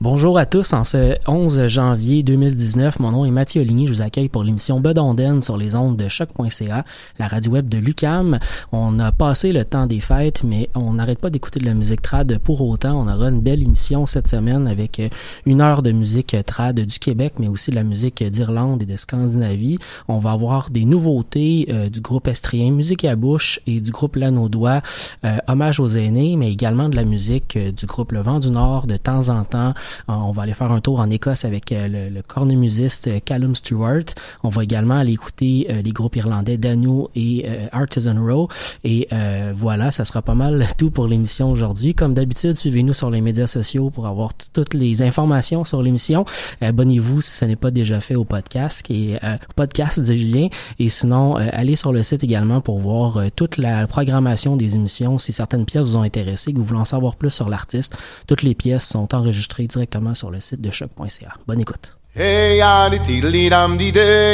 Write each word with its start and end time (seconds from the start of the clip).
Bonjour 0.00 0.38
à 0.38 0.46
tous, 0.46 0.74
en 0.74 0.84
ce 0.84 1.16
11 1.26 1.66
janvier 1.66 2.22
2019, 2.22 3.00
mon 3.00 3.10
nom 3.10 3.24
est 3.24 3.32
Mathieu 3.32 3.62
Oligny, 3.62 3.88
je 3.88 3.94
vous 3.94 4.00
accueille 4.00 4.28
pour 4.28 4.44
l'émission 4.44 4.78
Bedonden 4.78 5.42
sur 5.42 5.56
les 5.56 5.74
ondes 5.74 5.96
de 5.96 6.06
choc.ca, 6.06 6.84
la 7.18 7.26
radio 7.26 7.54
web 7.54 7.68
de 7.68 7.78
Lucam. 7.78 8.38
On 8.70 9.00
a 9.00 9.10
passé 9.10 9.50
le 9.50 9.64
temps 9.64 9.88
des 9.88 9.98
fêtes, 9.98 10.44
mais 10.44 10.70
on 10.76 10.92
n'arrête 10.92 11.18
pas 11.18 11.30
d'écouter 11.30 11.58
de 11.58 11.64
la 11.64 11.74
musique 11.74 12.00
trad 12.00 12.38
pour 12.38 12.60
autant. 12.60 12.94
On 12.94 13.12
aura 13.12 13.30
une 13.30 13.40
belle 13.40 13.60
émission 13.60 14.06
cette 14.06 14.28
semaine 14.28 14.68
avec 14.68 15.02
une 15.46 15.60
heure 15.60 15.82
de 15.82 15.90
musique 15.90 16.36
trad 16.46 16.78
du 16.78 16.98
Québec, 17.00 17.34
mais 17.40 17.48
aussi 17.48 17.72
de 17.72 17.76
la 17.76 17.82
musique 17.82 18.22
d'Irlande 18.22 18.80
et 18.82 18.86
de 18.86 18.94
Scandinavie. 18.94 19.80
On 20.06 20.18
va 20.18 20.30
avoir 20.30 20.70
des 20.70 20.84
nouveautés 20.84 21.66
euh, 21.70 21.88
du 21.88 22.00
groupe 22.00 22.28
estrien 22.28 22.70
Musique 22.70 23.04
à 23.04 23.16
bouche 23.16 23.58
et 23.66 23.80
du 23.80 23.90
groupe 23.90 24.14
Lanaudois, 24.14 24.80
euh, 25.24 25.38
Hommage 25.48 25.80
aux 25.80 25.88
aînés, 25.88 26.36
mais 26.36 26.52
également 26.52 26.88
de 26.88 26.94
la 26.94 27.04
musique 27.04 27.56
euh, 27.56 27.72
du 27.72 27.86
groupe 27.86 28.12
Le 28.12 28.20
Vent 28.20 28.38
du 28.38 28.52
Nord 28.52 28.86
de 28.86 28.96
temps 28.96 29.28
en 29.28 29.42
temps. 29.42 29.74
Euh, 30.08 30.12
on 30.12 30.32
va 30.32 30.42
aller 30.42 30.54
faire 30.54 30.72
un 30.72 30.80
tour 30.80 31.00
en 31.00 31.10
Écosse 31.10 31.44
avec 31.44 31.72
euh, 31.72 31.88
le, 31.88 32.08
le 32.14 32.22
cornemusiste 32.22 33.08
euh, 33.08 33.20
Callum 33.24 33.54
Stewart. 33.54 34.04
On 34.42 34.48
va 34.48 34.64
également 34.64 34.96
aller 34.96 35.12
écouter 35.12 35.68
les 35.82 35.90
groupes 35.92 36.16
irlandais 36.16 36.56
Dano 36.56 37.10
et 37.14 37.46
Artisan 37.72 38.14
Row. 38.18 38.48
Et 38.84 39.08
voilà, 39.54 39.90
ça 39.90 40.04
sera 40.04 40.22
pas 40.22 40.34
mal 40.34 40.66
tout 40.78 40.90
pour 40.90 41.06
l'émission 41.06 41.50
aujourd'hui. 41.50 41.94
Comme 41.94 42.14
d'habitude, 42.14 42.56
suivez-nous 42.56 42.92
sur 42.92 43.10
les 43.10 43.20
médias 43.20 43.46
sociaux 43.46 43.90
pour 43.90 44.06
avoir 44.06 44.32
toutes 44.52 44.74
les 44.74 45.02
informations 45.02 45.64
sur 45.64 45.82
l'émission. 45.82 46.24
Abonnez-vous 46.60 47.20
si 47.20 47.30
ce 47.30 47.44
n'est 47.44 47.56
pas 47.56 47.70
déjà 47.70 48.00
fait 48.00 48.14
au 48.14 48.24
podcast, 48.24 48.82
qui 48.82 49.12
est 49.12 49.20
podcast, 49.56 50.00
dis-je 50.00 50.26
bien. 50.26 50.48
Et 50.78 50.88
sinon, 50.88 51.36
allez 51.36 51.76
sur 51.76 51.92
le 51.92 52.02
site 52.02 52.24
également 52.24 52.60
pour 52.60 52.78
voir 52.78 53.18
toute 53.36 53.56
la 53.56 53.86
programmation 53.86 54.56
des 54.56 54.76
émissions. 54.76 55.18
Si 55.18 55.32
certaines 55.32 55.64
pièces 55.64 55.86
vous 55.86 55.96
ont 55.96 56.02
intéressé, 56.02 56.52
que 56.52 56.58
vous 56.58 56.64
voulez 56.64 56.80
en 56.80 56.84
savoir 56.84 57.16
plus 57.16 57.30
sur 57.30 57.48
l'artiste, 57.48 57.98
toutes 58.26 58.42
les 58.42 58.54
pièces 58.54 58.86
sont 58.86 59.14
enregistrées 59.14 59.68
directement 59.78 60.14
sur 60.14 60.30
le 60.30 60.40
site 60.40 60.60
de 60.60 60.70
choc.ca. 60.70 61.34
Bonne 61.46 61.60
écoute. 61.60 61.96
Hey 62.16 62.58
di 62.58 62.98
day. 62.98 63.38
Hey 63.38 63.78
di 63.78 63.92
day 63.92 64.28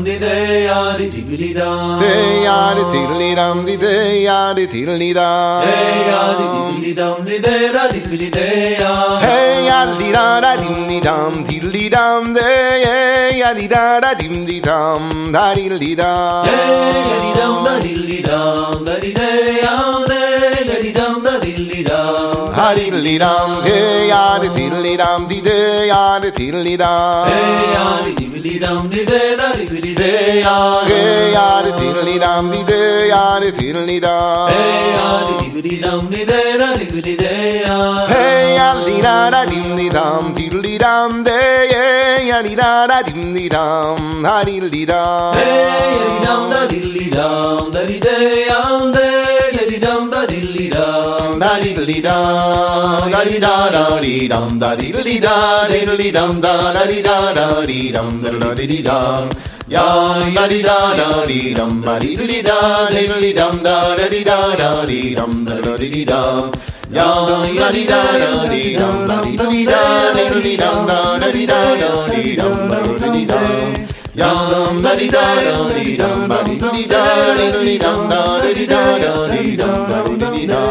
di 0.00 0.16
day 0.16 0.66
di 1.20 1.52
day 4.08 5.12
da 5.12 5.60
da 6.30 6.46
dim 6.50 6.80
di 6.80 6.94
day 6.94 7.28
da 7.28 7.90
da 14.00 14.14
dim 14.14 14.46
di 14.46 14.60
da 14.60 14.96
da 15.30 15.54
da 18.82 18.98
di 18.98 19.12
day 19.12 20.19
dum. 21.84 22.52
Da 22.56 22.74
diddly 22.74 23.18
dum 23.18 23.62
hey 23.64 24.08
ya 24.08 24.38
di 24.38 24.48
tiddly 24.56 24.96
dum 24.96 25.26
di 25.28 25.40
day 25.40 25.86
ya 25.88 26.18
di 26.22 26.30
tiddly 26.38 26.76
dum. 26.76 27.28
Hey 27.30 27.72
ya 27.74 27.86
di 28.04 28.12
diddly 28.20 28.58
dum 28.58 28.88
di 28.90 29.04
day 29.04 29.36
da 29.40 29.48
diddly 29.58 29.94
day 29.94 30.40
ya. 30.44 30.56
Hey 30.90 31.32
ya 31.36 31.46
di 31.64 31.72
tiddly 31.80 32.18
dum 32.24 32.50
di 32.52 32.62
day 32.70 33.08
ya 33.12 33.24
di 33.42 33.50
tiddly 33.58 33.98
dum. 34.00 34.48
Hey 34.50 34.92
ya 34.96 35.08
di 35.26 35.34
diddly 35.52 35.76
dum 35.84 36.08
di 36.12 36.24
day 36.30 36.58
da 36.60 36.68
diddly 36.76 37.16
day 37.16 37.62
ya. 37.66 37.78
Hey 38.12 38.54
ya 38.58 38.68
di 38.86 38.96
da 39.06 39.16
da 39.34 39.44
dim 39.50 39.76
dum 39.96 40.34
diddly 40.38 40.78
dum 40.78 41.24
day 41.24 41.68
hey 41.72 42.28
ya 42.30 42.42
di 42.42 42.54
da 42.54 42.86
da 42.86 43.02
dim 43.02 43.32
di 43.34 43.48
dum 43.48 44.22
da 44.22 44.36
diddly 44.48 44.84
dum. 44.86 45.34
Hey 45.34 45.90
ya 45.98 46.06
di 46.12 46.18
dum 46.26 46.42
da 46.54 46.62
diddly 46.72 47.06
dum 47.18 47.70
da 47.74 47.84
di 47.90 47.98
ya 48.50 48.62
day 48.96 49.39
ya 49.70 49.78
di 49.78 49.86
dum 49.86 50.10
da 50.10 50.26
diddly 50.26 50.68
dum 50.68 51.38
da 51.38 51.60
diddly 51.62 52.00
dum 52.02 53.10
da 53.12 53.22
di 53.24 53.38
da 53.38 53.70
da 53.70 54.00
di 54.00 54.28
dum 54.28 54.58
da 54.58 54.74
diddly 54.74 55.20
da 55.20 55.68
diddly 55.70 56.10
dum 56.10 56.40
da 56.40 56.72
da 56.72 56.86
di 56.86 57.00
da 57.02 57.32
da 57.32 57.64
di 57.66 57.92
dum 57.92 58.22
da 58.22 58.30
da 58.42 58.54
di 58.54 58.66
di 58.66 58.82
dum. 58.82 59.30
Ya 59.68 59.86
ya 60.34 60.48
di 60.48 60.60
da 60.62 60.78
da 60.98 61.24
di 61.26 61.54
dum 61.54 61.82
da 61.82 61.98
diddly 62.00 62.42
da 62.42 62.58
diddly 62.90 63.32
dum 63.32 63.62
da 63.62 63.94
da 63.98 64.08
di 64.08 64.22
da 64.24 64.38
da 64.60 64.70
di 64.90 65.14
dum 65.14 65.44
da 65.44 65.54
da 65.60 65.76
di 65.76 65.88
di 65.94 66.04
dum. 66.04 66.50
Ya 66.90 67.10
ya 67.58 67.70
di 67.70 67.84
da 67.86 68.02
da 68.22 68.48
di 68.50 68.62
dum 68.80 69.06
da 69.06 69.22
diddly 69.22 69.64
da 69.72 69.82
diddly 70.16 70.56
dum 70.62 70.86
da 70.90 70.98
da 71.22 71.30
di 71.30 71.46
da 71.46 71.60
da 71.82 71.92
di 72.10 72.34
dum 72.40 72.58
da 72.72 72.78
da 72.98 73.08
di 73.14 73.24
di 73.30 73.79
dum. 74.20 74.38
Yum 74.52 74.82
da 74.84 74.92
di 75.00 75.08
da 75.14 75.24
da 75.46 75.54
di 75.76 75.96
dum 76.00 76.18
ba 76.30 76.38
di 76.46 76.54
di 76.62 76.82
da 76.92 77.02
di 77.64 77.76
dum 77.84 78.00
da 78.12 78.20
da 78.42 78.50
di 78.58 78.64
da 78.72 78.82
da 79.02 79.12
di 79.32 79.56
dum 79.60 79.80
da 79.90 79.98
di 80.20 80.26
di 80.34 80.42
da. 80.52 80.62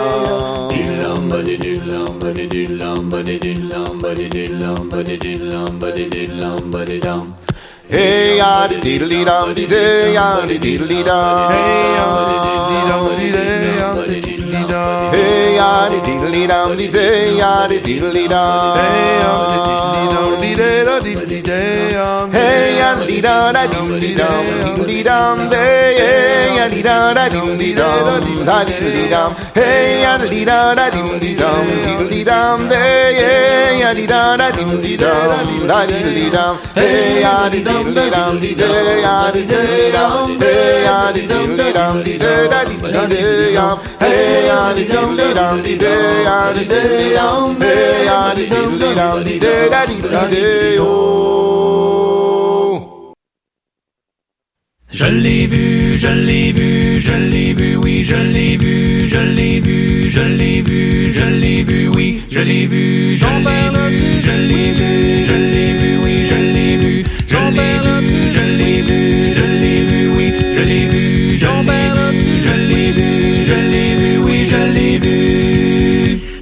Dillam 0.72 1.22
ba 1.32 1.40
di 1.48 1.56
dillam 1.64 2.14
ba 2.22 2.30
di 2.38 2.46
dillam 2.54 3.02
ba 3.12 3.20
di 3.28 3.36
dillam 3.46 4.00
ba 4.02 4.10
di 4.14 4.28
dillam 4.36 4.90
ba 4.92 5.00
di 5.08 5.16
dillam 5.26 5.72
ba 5.82 5.90
di 5.98 6.06
dillam 6.14 6.62
ba 6.74 6.82
di 6.90 6.98
dum. 7.08 7.26
Hey 7.90 8.38
ya 8.38 8.68
di 8.70 8.78
diddly 8.86 9.20
dum 9.26 9.48
di 9.58 9.66
day 9.66 10.14
ya 10.14 10.28
di 10.50 10.58
diddly 10.66 11.00
dum. 11.10 11.50
Hey 11.54 11.98
ya 11.98 12.08
di 12.30 12.36
diddly 12.46 12.80
dum 12.90 13.06
di 13.20 13.28
day 13.36 13.78
ya 13.82 13.90
di 14.06 14.18
diddly 14.26 14.39
dum. 14.80 15.14
Hey 15.14 15.56
ya 15.60 15.90
di 15.92 16.00
diddly 16.08 16.44
dum 16.48 16.78
di 16.78 16.88
day 16.88 17.38
ya 17.38 17.68
di 17.68 17.78
diddly 17.86 18.26
dum. 18.28 18.78
Hey 18.80 19.20
ya 19.24 19.34
di 19.52 19.58
diddly 19.68 20.06
dum 20.14 20.32
di 20.42 20.52
day 20.60 20.84
da 20.88 20.96
diddly 21.06 21.40
day 21.50 21.92
ya. 21.98 22.10
Hey 22.36 22.78
ya 22.80 22.90
di 23.10 23.22
da 23.22 23.52
da 23.56 23.64
dim 23.74 24.00
di 24.00 24.12
dum 24.20 24.46
diddly 24.64 25.04
dum 25.04 25.50
day. 25.50 25.98
Hey 26.00 26.56
ya 26.58 26.68
di 26.74 26.82
da 26.82 27.14
da 27.14 27.26
dim 27.34 27.58
di 27.58 27.74
dum 27.74 28.46
da 28.50 28.58
diddly 28.70 29.06
dum. 29.14 29.32
Hey 29.58 30.02
ya 30.04 30.14
di 30.18 30.44
da 30.50 30.60
da 30.80 30.86
dim 30.96 31.10
di 31.24 31.32
dum 31.42 31.66
diddly 31.86 32.24
dum 32.30 32.70
day. 32.70 33.14
Hey 33.20 33.80
ya 33.82 33.94
di 33.94 34.06
da 34.06 34.22
da 34.42 34.50
dim 34.58 34.72
di 34.82 34.96
dum 35.04 35.68
da 35.72 35.80
diddly 35.90 36.28
dum. 36.36 36.56
Hey 36.76 37.22
ya 37.26 37.36
di 37.50 37.60
diddly 37.68 38.06
dum 38.16 38.40
di 38.44 38.52
day 38.62 39.02
ya 39.06 39.18
di 39.36 39.44
day 39.52 39.92
dum. 39.96 40.40
Hey 40.40 40.84
ya 40.88 40.98
di 41.16 41.24
diddly 41.32 41.68
dum 41.78 42.04
di 42.04 42.18
day 42.24 42.48
da 42.54 42.60
diddly 42.70 43.08
day 43.14 43.54
dum. 43.58 43.78
Hey 44.00 44.46
ya 44.50 44.69
oh. 50.80 51.20
Je 54.92 55.06
l'ai 55.06 55.48
vu, 55.48 55.98
je 55.98 56.08
l'ai 56.08 56.52
vu, 56.52 57.00
je 57.00 57.14
l'ai 57.14 57.54
vu, 57.54 57.78
oui, 57.78 58.04
je 58.04 58.16
l'ai 58.16 58.58
vu, 58.58 59.08
je 59.08 59.20
l'ai 59.20 59.60
vu, 59.60 60.10
je 60.10 60.22
l'ai 60.22 60.62
vu, 60.62 61.12
je 61.12 61.24
l'ai 61.24 61.64
vu, 61.64 61.90
oui, 61.90 62.22
je 62.30 62.40
l'ai 62.40 62.66
vu, 62.66 63.16
je 63.16 63.28
l'ai 63.28 63.70
vu, 63.70 64.22
je 64.22 64.32
l'ai 64.32 64.72
vu, 64.74 65.24
je 65.28 65.36
l'ai 65.54 65.74
vu, 65.80 65.98
oui, 66.04 66.26
je 66.30 66.36
l'ai 66.36 66.78
vu, 66.78 67.04
je 67.28 67.38
l'ai 67.38 67.80
vu, 67.86 68.32
je 68.32 68.42
l'ai 68.42 68.82
vu, 68.82 69.32
je 69.38 69.44
l'ai 69.62 69.82
vu, 69.90 70.02
oui, 70.16 70.34
je 70.56 70.62
l'ai 70.62 70.86
vu, 70.88 71.38
je 71.38 71.48
l'ai 71.48 71.82
vu, 72.12 72.42
je 72.42 72.52
l'ai 72.70 72.92
vu, 72.92 73.29
je 75.02 75.06
l'ai 75.06 75.10
vu. 75.10 75.39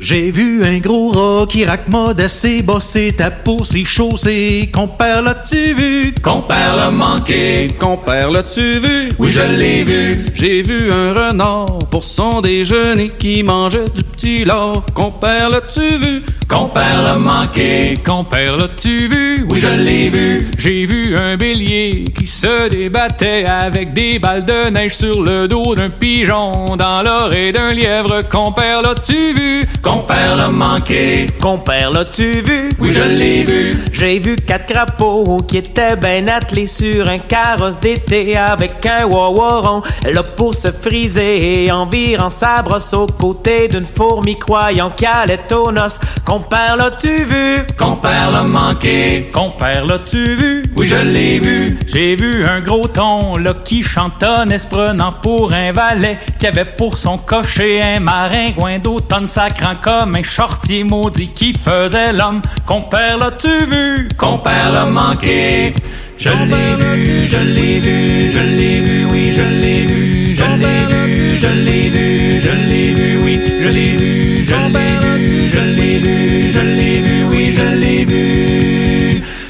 J'ai 0.09 0.31
vu 0.31 0.63
un 0.63 0.77
gros 0.77 1.09
rat 1.09 1.48
qui 1.50 1.65
raque 1.65 1.89
modeste 1.89 2.63
bossé 2.63 3.12
ta 3.12 3.30
peau 3.30 3.65
ses 3.65 3.83
chaussées. 3.83 4.69
Compère, 4.71 5.21
l'as-tu 5.21 5.74
vu? 5.74 6.13
Compère 6.24 6.77
l'a 6.77 6.89
manqué, 6.89 7.68
Compère, 7.77 8.31
l'as-tu 8.31 8.80
vu? 8.80 9.09
oui, 9.19 9.33
je 9.33 9.42
l'ai 9.42 9.83
vu. 9.83 10.24
J'ai 10.33 10.62
vu 10.62 10.89
un 10.94 11.12
renard 11.12 11.80
pour 11.92 12.06
son 12.06 12.39
déjeuner 12.39 13.12
qui 13.19 13.44
mangeait 13.44 13.83
du 13.94 14.01
petit 14.01 14.45
lard. 14.45 14.86
Compère, 14.94 15.50
l'as-tu 15.50 15.81
vu? 15.98 16.24
Compère 16.48 17.01
l'a 17.03 17.18
manqué, 17.18 17.95
Compère, 18.06 18.56
l'as-tu 18.56 19.10
vu? 19.10 19.45
oui, 19.51 19.60
je 19.60 19.68
l'ai 19.68 20.07
vu. 20.07 20.48
J'ai 20.57 20.86
vu 20.86 21.18
un 21.18 21.36
bélier 21.36 22.06
qui 22.18 22.27
se 22.27 22.69
débattait 22.69 23.44
avec 23.44 23.94
des 23.94 24.19
balles 24.19 24.45
de 24.45 24.69
neige 24.69 24.94
sur 24.95 25.21
le 25.21 25.50
dos 25.50 25.75
d'un 25.75 25.89
pigeon 25.89 26.77
dans 26.77 27.01
l'oreille 27.03 27.51
d'un 27.51 27.74
lièvre. 27.74 28.21
Compère, 28.30 28.81
l'as-tu 28.81 29.33
vu? 29.33 29.65
Compère 29.81 29.96
l'a 30.07 30.49
manqué, 30.49 31.27
Compère, 31.41 31.91
l'as-tu 31.91 32.41
vu? 32.41 32.69
oui, 32.79 32.94
je 32.94 33.01
l'ai 33.01 33.44
vu. 33.44 33.75
J'ai 33.91 34.19
vu 34.19 34.35
quatre 34.35 34.65
crapauds 34.71 35.38
qui 35.47 35.57
étaient 35.57 35.95
ben 35.95 36.29
attelés 36.29 36.67
sur 36.67 37.07
un 37.09 37.17
carrosse 37.19 37.79
d'été 37.79 38.38
avec 38.38 38.85
un 38.85 39.05
wawaron. 39.05 39.81
Là 40.11 40.23
pour 40.23 40.53
se 40.55 40.71
friser 40.71 41.71
en 41.71 41.85
virant 41.85 42.29
sa 42.29 42.61
brosse 42.61 42.94
aux 42.94 43.07
côtés 43.07 43.67
d'une 43.67 43.85
fourmi 43.85 44.38
croyant 44.38 44.91
qu'elle 44.95 45.09
allait 45.23 45.53
aux 45.53 45.71
noces. 45.71 46.00
Compère, 46.25 46.75
l'as-tu 46.77 47.23
vu? 47.23 47.57
Compère 47.77 48.31
l'a 48.31 48.43
manqué, 48.43 49.29
Compère, 49.33 49.85
l'as-tu 49.85 50.35
vu? 50.35 50.63
oui, 50.75 50.88
je 50.88 50.95
l'ai 50.95 51.39
vu. 51.39 51.77
J'ai 51.88 52.15
vu 52.15 52.45
un 52.45 52.59
gros 52.61 52.88
ton 52.88 53.35
là 53.38 53.53
qui 53.63 53.81
chantonnait 53.83 54.59
se 54.59 54.67
prenant 54.67 55.13
pour 55.23 55.53
un 55.53 55.71
valet 55.71 56.17
qui 56.39 56.47
avait 56.47 56.65
pour 56.65 56.97
son 56.97 57.17
cocher 57.17 57.81
un 57.81 58.00
maringouin 58.00 58.79
d'automne 58.79 59.27
sacrant 59.27 59.75
comme 59.88 60.16
un 60.16 60.24
shorty 60.24 60.84
maudit 60.84 61.30
qui 61.30 61.54
faisait 61.54 62.12
l'homme. 62.12 62.42
Compère, 62.66 63.18
l'as-tu 63.18 63.66
vu? 63.72 64.10
Compère 64.18 64.74
l'a 64.74 64.86
manqué. 64.86 65.74
Je 66.18 66.30
l'ai 66.30 66.72
vu, 66.81 67.25
je 67.25 67.38
l'ai 67.38 67.80
vu, 67.80 68.30
je 68.30 68.39
l'ai 68.57 68.80
vu, 68.81 69.06
oui, 69.10 69.31
je 69.34 69.44
l'ai 69.62 69.81
vu, 69.89 70.34
je 70.34 70.44
l'ai 70.44 70.80
vu, 70.92 71.38
je 71.38 71.48
l'ai 71.48 71.88
vu, 71.95 72.39
je 72.45 72.54
l'ai 72.69 72.92
vu, 72.98 73.19
oui, 73.24 73.39
je 73.62 73.68
l'ai 73.69 73.92
vu, 74.00 74.44
je 74.44 74.56
l'ai 74.56 74.94
vu, 75.04 75.50
je 75.54 75.60
l'ai 75.78 75.98
vu, 76.04 76.51
je 76.51 76.60
l'ai 76.60 77.00
vu, 77.06 77.24
oui, 77.31 77.51
je 77.57 77.63
l'ai 77.63 78.04
vu. 78.04 78.37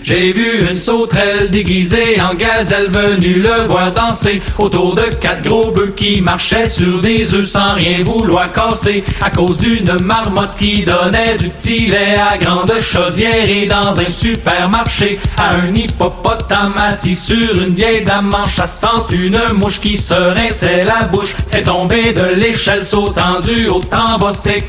J'ai 0.07 0.31
vu 0.31 0.65
une 0.71 0.77
sauterelle 0.77 1.49
déguisée 1.51 2.17
en 2.21 2.33
gazelle 2.33 2.89
venue 2.89 3.41
le 3.41 3.67
voir 3.67 3.91
danser 3.91 4.41
autour 4.57 4.95
de 4.95 5.01
quatre 5.01 5.41
gros 5.41 5.69
bœufs 5.69 5.91
qui 5.97 6.21
marchaient 6.21 6.65
sur 6.65 7.01
des 7.01 7.35
œufs 7.35 7.45
sans 7.45 7.73
rien 7.73 8.05
vouloir 8.05 8.53
casser 8.53 9.03
à 9.21 9.29
cause 9.29 9.57
d'une 9.57 9.99
marmotte 10.01 10.55
qui 10.57 10.85
donnait 10.85 11.35
du 11.35 11.49
petit 11.49 11.87
lait 11.87 12.15
à 12.15 12.37
grande 12.37 12.71
chaudière 12.79 13.49
et 13.49 13.65
dans 13.65 13.99
un 13.99 14.07
supermarché 14.07 15.19
à 15.37 15.55
un 15.55 15.75
hippopotame 15.75 16.75
assis 16.77 17.13
sur 17.13 17.61
une 17.61 17.73
vieille 17.73 18.05
dame 18.05 18.33
en 18.33 18.47
chassant 18.47 19.05
une 19.11 19.41
mouche 19.55 19.81
qui 19.81 19.97
se 19.97 20.13
rinçait 20.13 20.85
la 20.85 21.03
bouche 21.03 21.35
est 21.51 21.63
tombée 21.63 22.13
de 22.13 22.33
l'échelle 22.33 22.85
sautant 22.85 23.41
du 23.41 23.67
haut 23.67 23.81
en 23.91 24.17
bas 24.17 24.31
s'est 24.31 24.63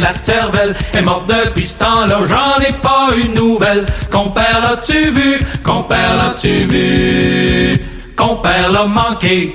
la 0.00 0.12
cervelle 0.12 0.76
est 0.94 1.02
morte 1.02 1.28
depuis 1.28 1.66
ce 1.66 1.80
temps-là 1.80 2.20
j'en 2.28 2.60
ai 2.62 2.72
pas 2.74 3.08
une 3.20 3.34
nouvelle 3.34 3.84
compère 4.12 4.75
l'as-tu 4.76 5.10
vu? 5.10 5.38
Compère 5.62 6.16
l'as-tu 6.16 6.48
vu? 6.48 7.76
Compère 8.14 8.70
l'a 8.70 8.86
manqué 8.86 9.54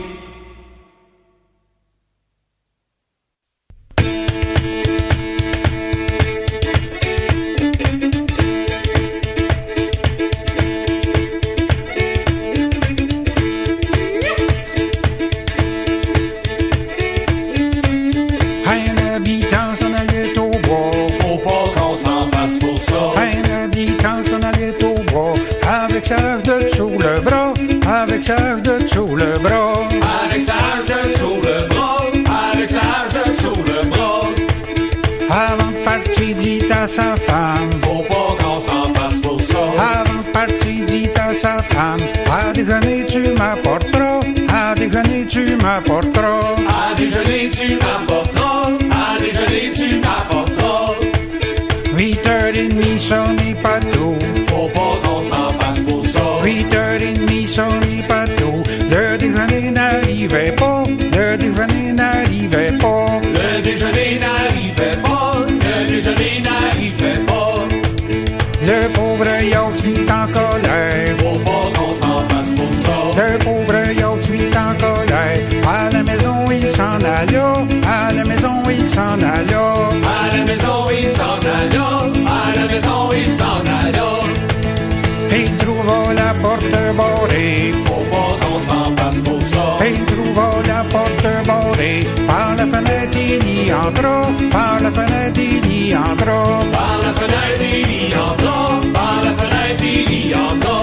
entra. 93.88 94.27
Par 94.51 94.79
la 94.81 94.91
fenêtre, 94.91 95.39
il 95.39 95.89
y 95.89 95.95
entra. 95.95 96.41
Par 96.71 96.97
la 97.03 97.13
fenêtre, 97.19 97.61
il 97.61 98.11
y 98.11 98.15
entra. 98.15 98.79
Par 98.93 99.17
la 99.25 99.33
fenêtre, 99.39 99.83
il 99.83 100.29
y 100.29 100.35
entra. 100.35 100.79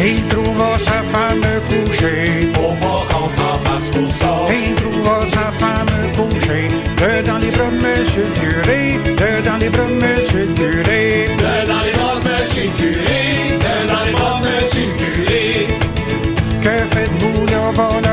Il 0.00 0.26
trouva 0.28 0.78
sa 0.78 0.98
femme 1.12 1.46
couchée. 1.68 2.48
Faut 2.54 2.76
pas 2.84 3.02
qu'on 3.10 3.28
s'en 3.28 3.56
fasse 3.64 3.88
pour 3.90 4.10
ça. 4.10 4.34
Il 4.50 4.74
trouva 4.74 5.18
sa 5.36 5.46
femme 5.62 5.96
couchée. 6.16 6.68
De 7.00 7.26
dans 7.28 7.38
les 7.38 7.50
bras 7.50 7.70
monsieur 7.70 8.26
le 8.28 8.34
curé. 8.40 8.82
De 9.20 9.30
dans 9.46 9.58
les 9.58 9.68
bras 9.68 9.88
monsieur 10.02 10.46
le 10.46 10.54
curé. 10.54 11.28
De 11.42 11.54
dans 11.70 11.82
les 11.86 11.92
bras 11.98 12.18
monsieur 12.26 12.64
le 12.64 12.74
curé. 12.80 13.22
De 13.64 13.74
dans 13.90 14.04
les 14.06 14.12
bras 14.12 14.40
monsieur 14.44 14.86
le 14.86 14.94
curé. 15.00 15.66
Que 16.64 16.76
faites-vous, 16.94 17.46
le 17.52 17.60
voleur 17.76 18.11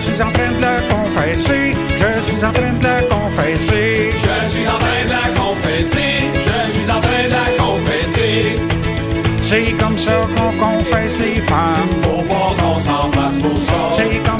Je 0.00 0.12
suis 0.12 0.22
en 0.22 0.32
train 0.32 0.52
de 0.52 0.60
la 0.62 0.80
confesser. 0.88 1.74
Je 1.96 2.32
suis 2.32 2.44
en 2.44 2.52
train 2.52 2.72
de 2.72 2.82
la 2.82 3.02
confesser. 3.02 4.12
Je 4.16 4.48
suis 4.48 4.66
en 4.66 4.78
train 4.78 5.04
de 5.04 5.10
la 5.10 5.40
confesser. 5.40 6.12
Je 6.34 6.70
suis 6.70 6.90
en 6.90 7.00
train 7.00 7.24
de 7.24 7.30
la 7.30 7.62
confesser. 7.62 8.56
C'est 9.40 9.72
comme 9.78 9.98
ça 9.98 10.12
qu'on 10.34 10.52
confesse 10.58 11.18
les 11.18 11.40
femmes. 11.42 11.90
Faut 12.02 12.22
pas 12.22 12.54
qu'on 12.58 12.78
s'en 12.78 13.10
fasse 13.12 13.38
pour 13.40 13.58
ça. 13.58 13.90
C'est 13.92 14.22
comme 14.22 14.39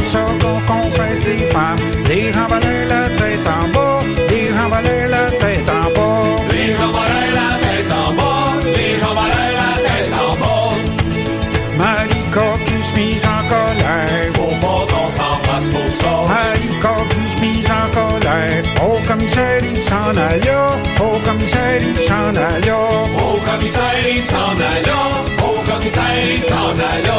s'en 19.90 20.16
alla. 20.30 20.61
Au 21.00 21.18
commissaire, 21.26 21.82
il 21.82 21.99
s'en 22.09 22.35
alla. 22.49 22.78
Au 23.26 23.37
commissaire, 23.49 24.06
il 24.16 24.23
s'en 24.23 24.54
alla. 24.75 25.00
Au 25.49 25.56
commissaire, 25.68 26.26
il 26.37 26.42
s'en 26.42 26.75
alla. 26.92 27.18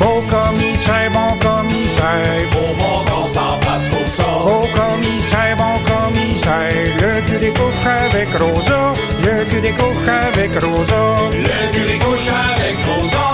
Bon 0.00 0.20
commissaire, 0.34 1.10
bon 1.16 1.32
commissaire. 1.46 2.44
Faut 2.52 2.74
bon 2.80 2.98
qu'on 3.08 3.28
s'en 3.36 3.54
fasse 3.64 3.86
pour 3.88 4.06
ça. 4.06 4.30
Bon 4.48 4.64
commissaire, 4.80 5.56
bon 5.62 5.76
commissaire. 5.92 6.74
Le 7.02 7.12
cul 7.26 7.38
des 7.38 7.52
couches 7.58 7.88
avec 8.04 8.28
Rosa. 8.42 8.80
Le 9.22 9.44
cul 9.50 9.60
des 9.60 9.72
couches 9.80 10.08
avec 10.28 10.52
Rosa. 10.62 11.02
Le 11.32 11.72
cul 11.72 11.86
des 11.92 11.98
couches 12.04 12.30
avec 12.52 12.76
Rosa. 12.86 13.27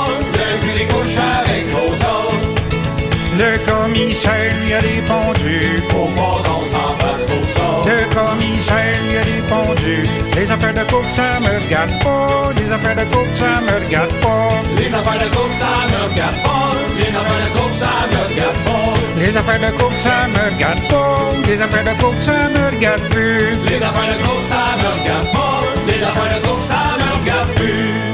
Commissaire 4.05 4.53
lui 4.63 4.75
a 4.75 4.81
répondu. 4.81 5.83
Faut 5.89 6.09
pas 6.15 6.43
qu'on 6.45 6.63
s'en 6.63 6.95
fasse 6.99 7.27
pour 7.27 7.45
ça. 7.45 7.63
Le 7.87 8.15
commissaire 8.15 9.01
lui 9.09 9.17
a 9.17 9.23
répondu. 9.23 10.03
Les 10.37 10.51
affaires 10.51 10.75
de 10.75 10.81
couple, 10.81 11.13
ça 11.13 11.41
me 11.41 11.65
regarde 11.65 11.91
pas. 12.03 12.53
Les 12.57 12.71
affaires 12.71 12.97
de 12.97 13.05
couple, 13.05 13.35
ça 13.35 13.61
me 13.63 13.85
regarde 13.85 14.13
pas. 14.21 14.49
Les 14.77 14.95
affaires 14.95 15.19
de 15.19 15.29
couple, 15.35 15.55
ça 15.55 15.67
me 15.91 16.11
regarde 16.11 16.37
pas. 16.43 16.71
Les 16.99 17.15
affaires 17.15 17.45
de 17.45 17.57
couple, 17.57 17.75
ça 17.75 17.87
me 18.13 18.25
regarde 18.29 18.61
pas. 18.65 18.95
Les 19.17 19.37
affaires 19.37 19.61
de 19.61 19.79
couple, 19.79 19.99
ça 19.99 20.29
me 20.29 20.55
regarde 20.55 20.89
pas. 20.89 21.49
Les 21.49 21.61
affaires 21.63 21.85
de 21.85 22.03
couple, 22.03 22.23
ça 22.23 22.49
me 22.55 22.77
regarde 22.77 23.03
plus. 23.11 23.57
Les 23.69 23.83
affaires 23.83 24.11
de 24.13 24.23
couple, 24.23 24.45
ça 24.45 24.63
me 24.81 25.01
regarde 25.01 25.33
pas. 25.33 25.61
Les 25.87 26.03
affaires 26.05 26.41
de 26.41 26.47
couple, 26.47 26.63
ça 26.63 26.83
me 26.99 27.21
regarde 27.21 27.49
plus. 27.55 28.14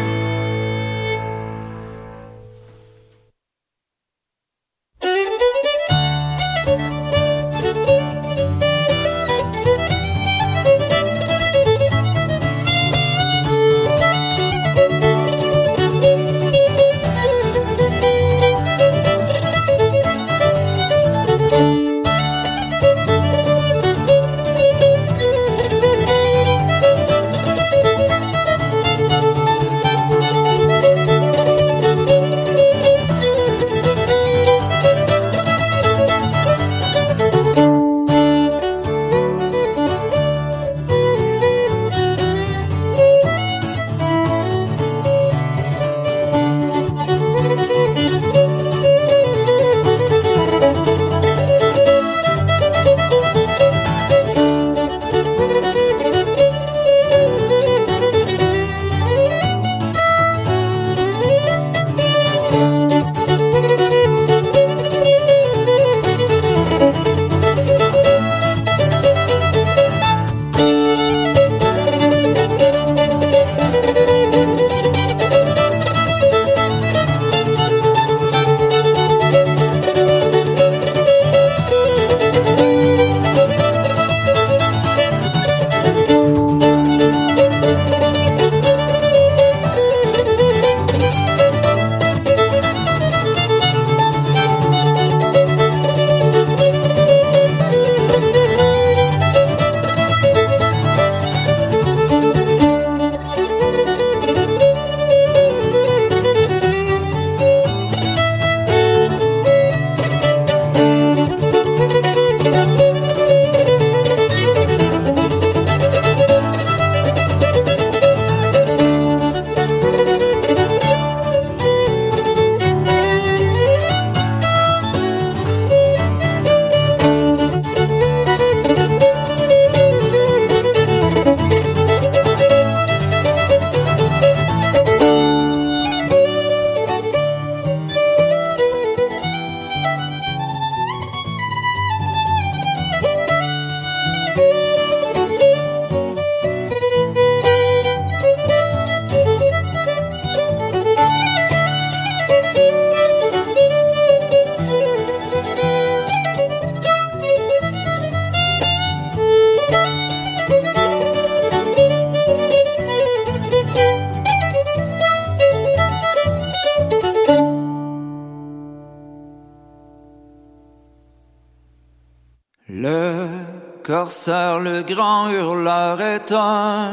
Le 174.11 174.83
grand 174.83 175.31
hurleur 175.31 176.01
est 176.01 176.33
un 176.33 176.93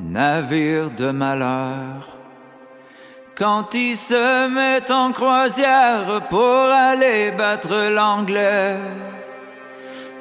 navire 0.00 0.90
de 0.90 1.10
malheur. 1.12 2.08
Quand 3.36 3.72
il 3.74 3.96
se 3.96 4.48
met 4.48 4.90
en 4.90 5.12
croisière 5.12 6.26
pour 6.28 6.64
aller 6.90 7.30
battre 7.30 7.88
l'anglais, 7.90 8.76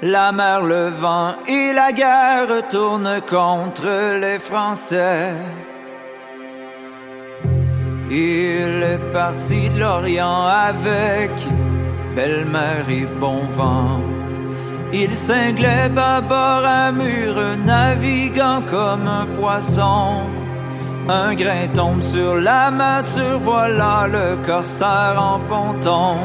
la 0.03 0.31
mer, 0.31 0.61
le 0.61 0.89
vent 0.89 1.33
et 1.47 1.73
la 1.73 1.91
guerre 1.91 2.67
tournent 2.69 3.21
contre 3.27 4.19
les 4.19 4.37
Français. 4.37 5.31
Il 8.11 8.83
est 8.83 9.11
parti 9.11 9.69
de 9.69 9.79
l'Orient 9.79 10.45
avec 10.45 11.31
belle-mère 12.15 12.87
et 12.87 13.07
bon 13.19 13.47
vent. 13.47 14.16
Il 14.93 15.13
cinglait 15.13 15.89
bâbord 15.89 16.63
à 16.65 16.91
mur, 16.91 17.35
naviguant 17.65 18.61
comme 18.69 19.07
un 19.07 19.25
poisson. 19.25 20.23
Un 21.09 21.35
grain 21.35 21.67
tombe 21.73 22.01
sur 22.01 22.35
la 22.35 22.71
mature, 22.71 23.39
voilà 23.41 24.07
le 24.07 24.37
corsaire 24.45 25.15
en 25.17 25.39
ponton. 25.41 26.17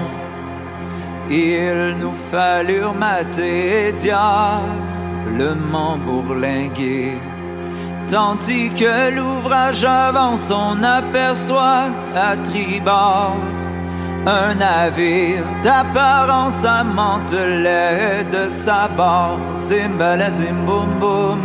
Il 1.28 1.97
nous 1.99 2.14
fallut 2.31 2.92
mater 2.99 3.88
et 3.88 3.92
diablement 3.92 4.78
bourlinguer. 5.99 7.16
Tandis 8.09 8.71
que 8.71 9.11
l'ouvrage 9.11 9.85
avance, 9.85 10.50
on 10.50 10.83
aperçoit 10.83 11.90
à 12.14 12.37
tribord 12.37 13.37
un 14.26 14.55
navire 14.55 15.45
d'apparence 15.62 16.64
amantelé 16.64 18.25
de 18.31 18.47
sa. 18.49 18.88
Zimbala 19.55 20.31
zim 20.31 20.64
boum 20.64 20.99
boum, 21.00 21.41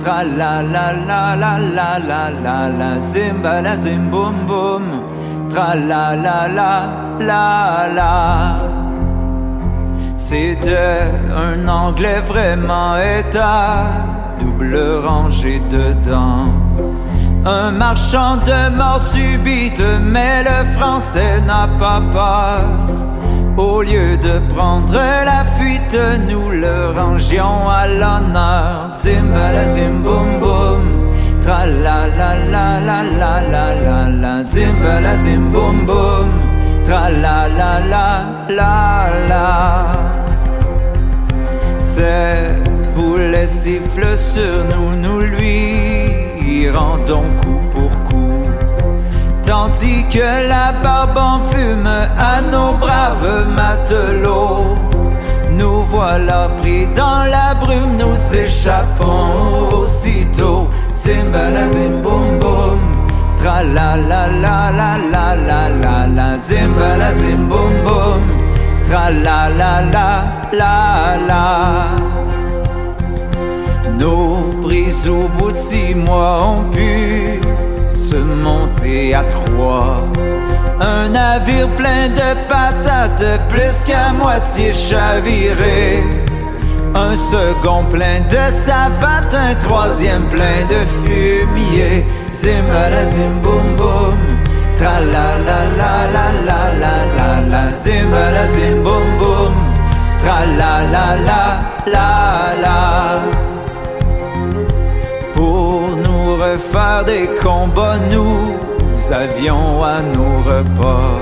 tra 0.00 0.24
la 0.24 0.62
la 0.62 0.92
la 1.08 1.34
la 1.36 1.56
la 1.58 1.98
la 1.98 2.30
la 2.44 2.68
la. 2.68 2.98
Zimbala 2.98 3.76
zim 3.76 4.10
boum 4.10 4.34
boum, 4.46 4.84
tra 5.48 5.74
la 5.74 6.14
la 6.14 6.48
la 6.48 6.86
la 7.20 7.88
la. 7.94 8.56
C'était 10.16 11.10
un 11.34 11.68
anglais 11.68 12.20
vraiment 12.26 12.96
état, 12.96 13.86
double 14.40 14.76
rangée 15.04 15.62
dedans. 15.70 16.67
Un 17.50 17.70
marchand 17.70 18.36
de 18.44 18.68
mort 18.76 19.00
subite, 19.00 19.82
mais 20.02 20.42
le 20.42 20.58
français 20.76 21.40
n'a 21.46 21.66
pas 21.78 22.02
peur. 22.12 22.66
Au 23.56 23.80
lieu 23.80 24.18
de 24.18 24.38
prendre 24.54 24.92
la 24.92 25.46
fuite, 25.56 25.96
nous 26.28 26.50
le 26.50 26.90
rangions 26.94 27.70
à 27.70 27.86
l'honneur. 27.86 28.86
Zimbala 28.86 29.64
zim 29.64 30.02
boum 30.04 30.40
boum, 30.40 30.82
tra 31.40 31.64
la 31.64 32.00
la 32.18 32.30
la 32.52 32.80
la 32.88 33.02
la 33.20 33.40
la 33.52 33.66
la 33.86 34.08
la. 34.22 34.42
Zimbala 34.42 35.16
zim 35.16 35.50
boum 35.50 35.86
boum, 35.86 36.28
tra 36.84 37.08
la 37.08 37.48
la 37.58 37.80
la 37.92 38.08
la 38.58 39.08
la. 39.30 39.86
Ces 41.78 42.52
boulets 42.94 43.46
sifflent 43.46 44.18
sur 44.18 44.66
nous, 44.70 44.94
nous 44.96 45.20
lui 45.20 46.07
rendons 46.66 47.28
coup 47.40 47.60
pour 47.72 47.92
coup. 48.08 48.42
Tandis 49.42 50.04
que 50.14 50.28
la 50.52 50.72
barbe 50.84 51.16
en 51.16 51.40
fume 51.50 51.86
à 51.86 52.40
nos 52.52 52.72
braves 52.74 53.46
matelots. 53.56 54.76
Nous 55.58 55.82
voilà 55.84 56.50
pris 56.58 56.86
dans 56.94 57.24
la 57.24 57.54
brume, 57.54 57.96
nous 57.98 58.18
échappons 58.34 59.76
aussitôt. 59.80 60.68
Zimbala 60.92 61.64
zim 61.66 62.02
boum 62.02 62.78
tra 63.38 63.62
la 63.62 63.96
la 64.10 64.22
la 64.44 64.70
la 64.78 64.90
la 65.12 65.24
la 65.48 65.60
la 65.82 65.96
la. 66.16 66.28
Zimbala 66.38 67.10
zim 67.12 67.48
boum, 67.48 68.22
tra 68.84 69.10
la 69.10 69.48
la 69.60 69.72
la 69.94 70.08
la 70.52 70.74
la. 71.28 72.27
Nos 73.98 74.52
brises 74.62 75.08
au 75.08 75.28
bout 75.36 75.50
de 75.50 75.56
six 75.56 75.92
mois 75.92 76.42
ont 76.44 76.70
pu 76.70 77.40
se 77.90 78.14
monter 78.16 79.12
à 79.12 79.24
trois. 79.24 79.96
Un 80.80 81.08
navire 81.08 81.68
plein 81.70 82.08
de 82.08 82.28
patates, 82.48 83.40
plus 83.48 83.84
qu'à 83.84 84.12
moitié 84.12 84.72
chaviré. 84.72 86.04
Un 86.94 87.16
second 87.16 87.84
plein 87.90 88.20
de 88.30 88.44
savates, 88.52 89.34
un 89.34 89.54
troisième 89.56 90.26
plein 90.34 90.60
de 90.70 90.80
fumier. 91.02 92.04
Zimbala 92.30 93.04
zim 93.04 93.34
boum 93.42 93.76
boum, 93.76 94.18
tra 94.76 95.00
la 95.00 95.28
la 95.46 95.60
la 95.80 95.94
la 96.14 96.26
la 96.48 96.60
la 96.82 96.94
la 97.16 97.30
la. 97.50 97.70
Zimbala 97.72 98.46
zim 98.46 98.82
boum 98.84 99.08
boum, 99.18 99.54
tra 100.20 100.46
la 100.60 100.74
la 100.94 101.16
la 101.28 101.42
la 101.94 102.08
la. 102.62 103.37
Refaire 106.52 107.04
des 107.04 107.28
combats, 107.42 107.98
nous 108.10 108.56
avions 109.12 109.82
à 109.82 110.00
nos 110.14 110.38
repas 110.42 111.18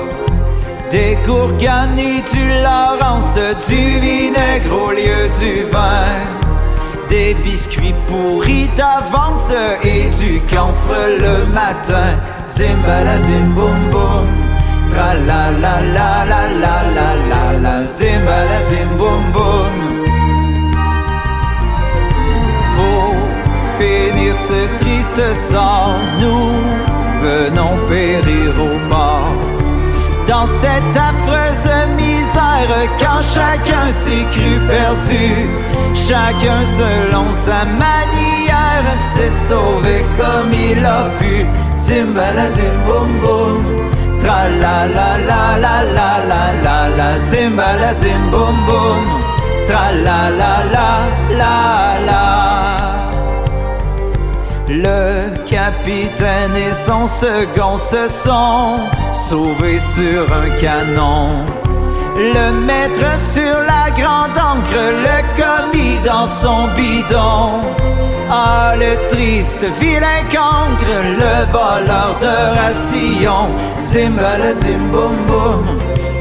des 0.91 1.19
gourganes 1.27 1.99
et 1.99 2.23
du 2.33 2.47
Laurence, 2.67 3.35
du 3.69 4.01
vinaigre 4.01 4.73
au 4.87 4.91
lieu 4.93 5.29
du 5.41 5.65
vin, 5.73 6.15
des 7.09 7.35
biscuits 7.35 7.95
pourris 8.07 8.69
d'avance 8.77 9.53
et 9.83 10.05
du 10.23 10.41
camphre 10.43 11.01
le 11.25 11.47
matin. 11.53 12.11
Zimbala 12.47 13.19
zim 13.19 13.49
boum 13.55 13.81
tra 14.91 15.15
la 15.29 15.51
triste 25.17 25.57
nous 26.21 26.51
venons 27.23 27.77
périr 27.89 28.51
au 28.69 28.89
bord. 28.91 29.33
Dans 30.29 30.47
cette 30.47 30.97
affreuse 31.11 31.71
misère, 31.97 32.77
quand 32.99 33.23
chacun 33.35 33.89
s'est 33.89 34.27
cru 34.33 34.61
perdu, 34.69 35.49
chacun 35.95 36.61
selon 36.79 37.27
sa 37.33 37.65
manière 37.65 38.91
s'est 38.97 39.31
sauvé 39.31 40.05
comme 40.19 40.53
il 40.53 40.85
a 40.85 41.05
pu. 41.19 41.47
Zimbala 41.75 42.49
zim 42.49 42.77
boum 42.87 43.11
boum, 43.23 43.65
tra 44.19 44.49
la 44.63 44.87
la 44.97 45.11
la 45.29 45.43
la 45.65 45.77
la 45.97 46.13
la 46.31 46.45
la 46.65 46.89
la. 46.97 47.21
Zimbala 47.21 47.93
zim 47.93 48.31
boum 48.31 48.57
boum, 48.67 49.05
tra 49.67 49.93
la 50.07 50.21
la 50.41 50.55
la 50.75 50.91
la 51.41 51.57
la. 52.07 52.86
Le 54.69 55.33
capitaine 55.47 56.57
et 56.57 56.75
son 56.75 57.07
second 57.07 57.79
se 57.79 58.09
sont 58.09 58.79
sauvés 59.13 59.79
sur 59.79 60.23
un 60.33 60.51
canon. 60.61 61.47
Le 62.17 62.51
maître 62.67 63.17
sur 63.17 63.61
la 63.63 63.91
grande 63.97 64.37
encre, 64.37 64.93
le 65.07 65.19
commis 65.41 65.99
dans 66.05 66.27
son 66.27 66.67
bidon. 66.75 67.63
Ah, 68.29 68.75
le 68.77 69.09
triste 69.09 69.65
vilain 69.81 70.25
cancre, 70.33 70.97
le 71.23 71.53
voleur 71.53 72.19
de 72.21 72.35
ration. 72.59 73.55
Zimbala 73.79 74.53
zim 74.53 74.91
boum 74.91 75.17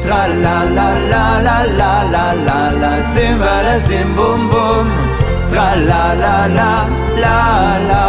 tra 0.03 0.27
la 0.27 0.65
la 0.77 0.89
la 1.11 1.41
la 1.41 1.63
la 1.79 2.03
la 2.13 2.33
la 2.45 2.71
la. 2.79 3.01
Zimbala 3.01 3.79
zim 3.79 4.13
boum 4.15 4.49
boum, 4.51 4.87
la 5.55 5.75
la 6.23 6.47
la 6.57 6.71
la 7.23 7.39
la. 7.89 8.05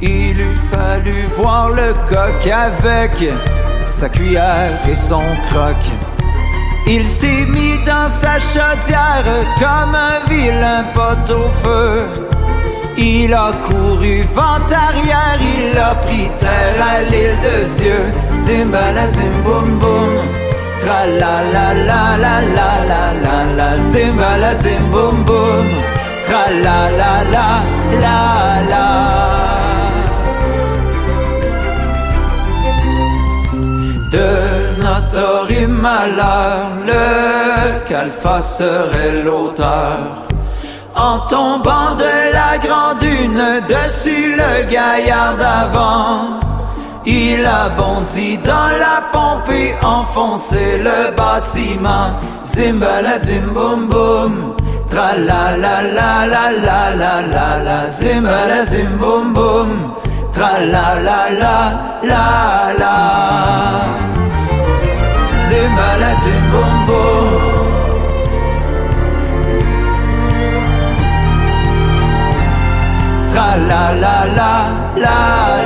Il 0.00 0.40
eût 0.40 0.58
fallu 0.70 1.26
voir 1.36 1.70
le 1.70 1.94
coq 2.10 2.46
avec 2.46 3.14
sa 3.84 4.08
cuillère 4.08 4.78
et 4.88 4.94
son 4.94 5.24
croc. 5.48 5.82
Il 6.86 7.06
s'est 7.08 7.46
mis 7.56 7.78
dans 7.84 8.08
sa 8.08 8.34
chaudière 8.38 9.24
comme 9.58 9.94
un 9.94 10.18
vilain 10.28 10.84
pot 10.94 11.32
au 11.32 11.48
feu. 11.62 12.06
Il 12.96 13.34
a 13.34 13.52
couru 13.66 14.22
vent 14.34 14.66
arrière, 14.86 15.40
il 15.40 15.76
a 15.76 15.94
pris 15.96 16.30
terre 16.38 16.80
à 16.92 17.00
l'île 17.10 17.38
de 17.48 17.56
Dieu. 17.76 18.00
Zimbala 18.34 19.06
zim 19.08 19.34
boum 19.44 19.78
boum, 19.80 20.12
tra 20.84 21.06
la 21.20 21.34
la 21.54 21.66
la 21.88 22.02
la 22.24 22.34
la 22.58 22.70
la 22.90 23.02
la 23.24 23.36
la. 23.58 23.68
Zimbala 23.90 24.52
zim 24.62 24.84
boum 24.92 25.16
boum, 25.28 25.66
tra 26.26 26.44
la 26.64 26.78
la 27.00 27.14
la 27.34 27.48
la 28.02 28.18
la. 28.72 28.86
de 34.14 34.80
notre 34.86 35.66
malheur, 35.66 36.66
le 36.86 37.04
qu'Alpha 37.88 38.40
serait 38.40 39.22
l'auteur. 39.24 39.98
En 40.94 41.18
tombant 41.34 41.90
de 42.04 42.14
la 42.38 42.52
grande 42.64 42.98
dune 43.00 43.44
dessus 43.74 44.36
le 44.40 44.52
gaillard 44.74 45.34
d'avant, 45.42 46.38
il 47.06 47.44
a 47.44 47.68
bondi 47.68 48.38
dans 48.38 48.70
la 48.84 49.02
pompe 49.12 49.50
et 49.50 49.74
enfoncé 49.84 50.78
le 50.78 51.14
bâtiment. 51.16 52.10
Zimbala 52.42 53.18
zim 53.18 53.52
boum 53.52 53.88
boum, 53.88 54.54
tra 54.88 55.16
la 55.16 55.56
la 55.56 55.82
la 55.82 56.26
la 56.26 56.44
la 56.66 56.94
la 57.00 57.20
la 57.34 57.48
la. 57.66 57.88
Zimbala 57.88 58.64
zim 58.64 58.96
boum 58.98 59.32
boum, 59.34 59.92
tra 60.32 60.58
la 60.72 60.94
la 61.06 61.20
la 61.42 61.56
la 62.02 62.72
la. 62.78 62.96
Zimbala 65.48 66.10
zim 66.22 66.42
boum 66.52 66.74
boum. 66.86 67.64
Tra 73.34 73.56
la 73.56 73.84
la 74.02 74.16
la 74.38 74.52
la 75.04 75.63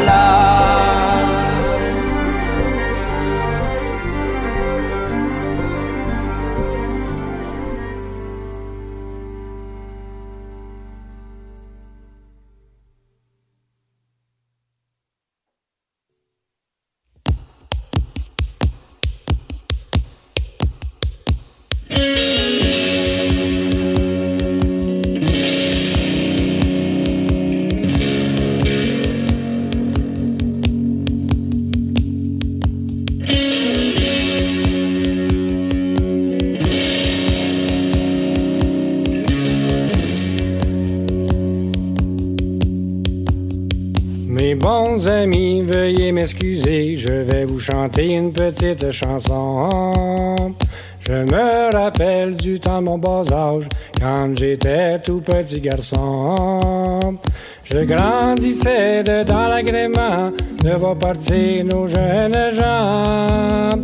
Mes 44.49 44.55
bons 44.55 45.07
amis, 45.07 45.61
veuillez 45.61 46.11
m'excuser, 46.11 46.97
je 46.97 47.13
vais 47.13 47.45
vous 47.45 47.61
chanter 47.61 48.15
une 48.15 48.33
petite 48.33 48.91
chanson. 48.93 50.55
Je 51.01 51.13
me 51.13 51.71
rappelle 51.77 52.35
du 52.35 52.59
temps 52.59 52.79
de 52.79 52.87
mon 52.87 52.97
bas 52.97 53.25
âge, 53.31 53.69
quand 54.01 54.31
j'étais 54.39 55.01
tout 55.01 55.21
petit 55.21 55.61
garçon. 55.61 57.19
Je 57.63 57.85
grandissais 57.85 59.05
dans 59.05 59.49
l'agrément 59.49 60.33
de 60.65 60.71
voir 60.71 60.97
partir 60.97 61.67
nos 61.67 61.87
jeunes 61.87 62.51
gens. 62.59 63.79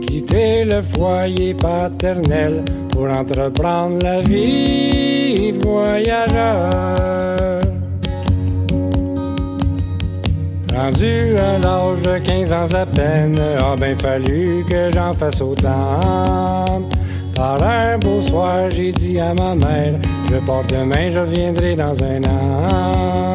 Quitter 0.00 0.64
le 0.64 0.80
foyer 0.80 1.54
paternel 1.54 2.64
pour 2.90 3.10
entreprendre 3.10 3.98
la 4.04 4.20
vie 4.20 5.54
de 5.54 5.66
voyageur. 5.66 7.63
Rendu 10.74 11.36
à 11.36 11.58
l'âge 11.58 12.02
de 12.02 12.18
15 12.18 12.52
ans 12.52 12.74
à 12.74 12.84
peine, 12.84 13.38
a 13.38 13.76
bien 13.76 13.96
fallu 13.96 14.64
que 14.68 14.90
j'en 14.92 15.12
fasse 15.12 15.40
autant. 15.40 16.82
Par 17.34 17.62
un 17.62 17.96
beau 17.98 18.20
soir, 18.20 18.68
j'ai 18.74 18.90
dit 18.90 19.20
à 19.20 19.34
ma 19.34 19.54
mère, 19.54 20.00
je 20.30 20.36
pars 20.44 20.64
demain, 20.68 21.10
je 21.12 21.20
reviendrai 21.20 21.76
dans 21.76 22.02
un 22.02 22.22
an. 22.24 23.34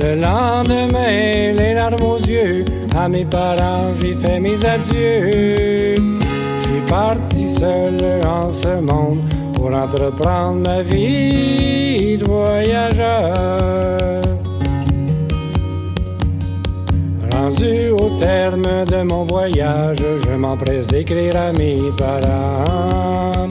Le 0.00 0.14
lendemain, 0.14 1.52
les 1.58 1.74
larmes 1.74 2.02
aux 2.02 2.18
yeux, 2.18 2.64
à 2.96 3.08
mes 3.08 3.24
parents, 3.24 3.92
j'ai 4.00 4.14
fait 4.14 4.38
mes 4.38 4.64
adieux. 4.64 5.96
Je 5.96 6.62
suis 6.62 6.80
parti 6.88 7.48
seul 7.48 7.98
en 8.24 8.48
ce 8.48 8.80
monde 8.80 9.20
pour 9.54 9.74
entreprendre 9.74 10.60
ma 10.66 10.82
vie 10.82 12.16
de 12.16 12.24
voyageur. 12.30 13.99
Au 17.50 18.08
terme 18.20 18.84
de 18.84 19.02
mon 19.02 19.24
voyage, 19.24 19.98
je 19.98 20.36
m'empresse 20.36 20.86
d'écrire 20.86 21.34
à 21.36 21.52
mes 21.52 21.80
parents 21.98 23.48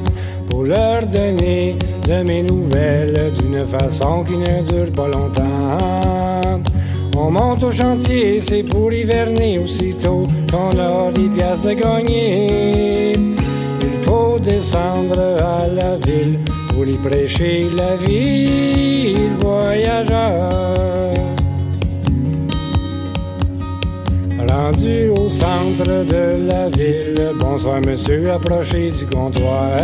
pour 0.49 0.63
leur 0.63 1.05
donner 1.05 1.75
de 2.07 2.23
mes 2.23 2.41
nouvelles 2.41 3.31
d'une 3.37 3.65
façon 3.65 4.23
qui 4.23 4.37
ne 4.37 4.63
dure 4.63 4.91
pas 4.93 5.09
longtemps. 5.09 6.61
On 7.17 7.29
monte 7.29 7.61
au 7.63 7.71
chantier, 7.71 8.39
c'est 8.39 8.63
pour 8.63 8.91
hiverner 8.93 9.59
aussitôt 9.59 10.23
qu'on 10.49 10.79
a 10.79 11.11
des 11.11 11.27
pièces 11.27 11.61
de 11.61 11.73
gagner. 11.73 13.11
Il 13.11 14.07
faut 14.07 14.39
descendre 14.39 15.19
à 15.43 15.67
la 15.67 15.97
ville 15.97 16.39
pour 16.69 16.85
y 16.87 16.95
prêcher 16.95 17.67
la 17.77 17.97
vie, 17.97 19.15
voyageur. 19.41 21.18
Rendu 24.49 25.09
au 25.09 25.29
centre 25.29 26.05
de 26.05 26.49
la 26.49 26.69
ville, 26.69 27.33
bonsoir 27.39 27.79
monsieur, 27.85 28.31
approchez 28.31 28.89
du 28.89 29.05
comptoir. 29.05 29.77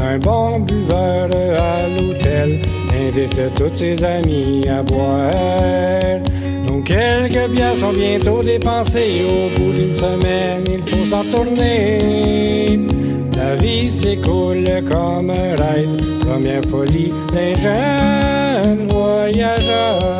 Un 0.00 0.18
bon 0.18 0.60
buveur 0.60 1.28
à 1.58 1.88
l'hôtel 1.88 2.62
invite 2.94 3.54
tous 3.56 3.74
ses 3.74 4.04
amis 4.04 4.62
à 4.68 4.82
boire. 4.84 5.32
Donc 6.68 6.84
quelques 6.84 7.50
bières 7.50 7.76
sont 7.76 7.92
bientôt 7.92 8.42
dépensées. 8.42 9.22
Au 9.28 9.58
bout 9.58 9.72
d'une 9.72 9.94
semaine, 9.94 10.62
il 10.68 10.82
faut 10.82 11.04
s'en 11.04 11.22
retourner. 11.22 12.78
La 13.36 13.56
vie 13.56 13.90
s'écoule 13.90 14.64
comme 14.90 15.30
un 15.30 15.56
rêve, 15.62 15.96
première 16.20 16.64
folie 16.70 17.12
d'un 17.32 17.52
jeune 17.60 18.88
voyageur. 18.88 20.13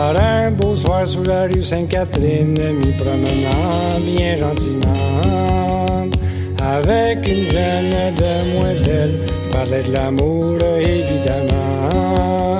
Un 0.00 0.52
beau 0.52 0.76
soir 0.76 1.08
sous 1.08 1.24
la 1.24 1.42
rue 1.42 1.62
Sainte-Catherine, 1.62 2.54
m'y 2.54 2.92
promenant 2.92 3.98
bien 4.00 4.36
gentiment. 4.36 5.20
Avec 6.62 7.26
une 7.26 7.50
jeune 7.50 8.14
demoiselle, 8.14 9.26
je 9.26 9.50
parlais 9.50 9.82
de 9.82 9.92
l'amour 9.92 10.56
évidemment. 10.80 12.58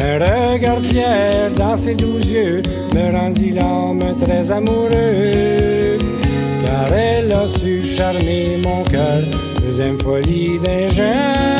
Un 0.00 0.18
regard 0.18 0.80
fier 0.80 1.50
dans 1.54 1.76
ses 1.76 1.94
doux 1.94 2.18
yeux 2.18 2.62
me 2.94 3.12
rendit 3.12 3.50
l'âme 3.50 4.00
très 4.24 4.50
amoureux. 4.50 5.98
Car 6.64 6.90
elle 6.96 7.32
a 7.32 7.46
su 7.48 7.82
charmer 7.82 8.58
mon 8.64 8.82
cœur, 8.84 9.22
deuxième 9.62 10.00
folie 10.00 10.58
d'un 10.64 10.88
jeune 10.88 11.51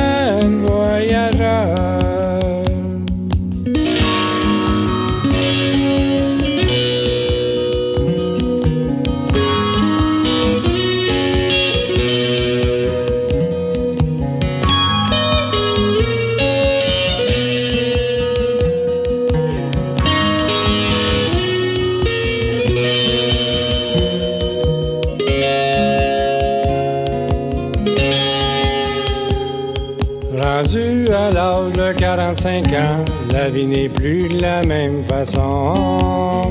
45 32.61 32.75
ans, 32.75 33.05
la 33.33 33.49
vie 33.49 33.65
n'est 33.65 33.89
plus 33.89 34.29
de 34.29 34.43
la 34.43 34.63
même 34.63 35.03
façon. 35.03 36.43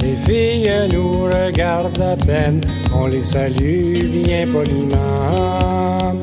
Les 0.00 0.16
filles 0.24 0.70
nous 0.92 1.24
regardent 1.24 2.00
à 2.00 2.16
peine, 2.16 2.60
on 2.94 3.06
les 3.06 3.20
salue 3.20 3.98
bien 4.24 4.46
poliment. 4.46 6.14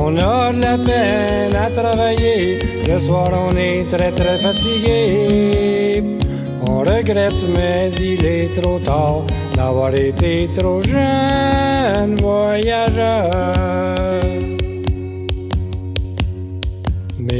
On 0.00 0.16
a 0.16 0.52
de 0.52 0.60
la 0.60 0.76
peine 0.78 1.54
à 1.54 1.70
travailler, 1.70 2.58
le 2.88 2.98
soir 2.98 3.28
on 3.32 3.56
est 3.56 3.84
très 3.96 4.10
très 4.10 4.38
fatigué. 4.38 6.02
On 6.68 6.78
regrette, 6.78 7.44
mais 7.56 7.92
il 8.00 8.24
est 8.24 8.60
trop 8.60 8.80
tard 8.80 9.22
d'avoir 9.54 9.94
été 9.94 10.48
trop 10.56 10.82
jeune 10.82 12.16
voyageur. 12.16 14.03